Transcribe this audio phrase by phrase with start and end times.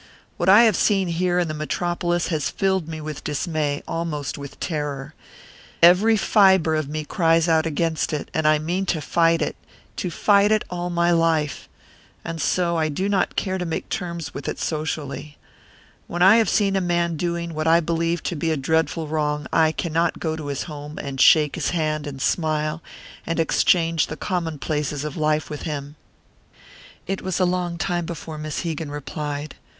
[0.37, 4.59] What I have seen here in the Metropolis has filled me with dismay, almost with
[4.59, 5.13] terror.
[5.83, 9.55] Every fibre of me cries out against it; and I mean to fight it
[9.97, 11.69] to fight it all my life.
[12.25, 15.37] And so I do not care to make terms with it socially.
[16.07, 19.45] When I have seen a man doing what I believe to be a dreadful wrong,
[19.53, 22.81] I cannot go to his home, and shake his hand, and smile,
[23.27, 25.95] and exchange the commonplaces of life with him."
[27.05, 29.53] It was a long time before Miss Hegan replied.